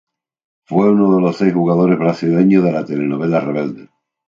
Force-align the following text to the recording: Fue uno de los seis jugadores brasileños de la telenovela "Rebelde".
Fue 0.65 0.89
uno 0.89 1.15
de 1.15 1.21
los 1.21 1.37
seis 1.37 1.53
jugadores 1.53 1.99
brasileños 1.99 2.63
de 2.63 2.71
la 2.71 2.83
telenovela 2.83 3.39
"Rebelde". 3.39 3.89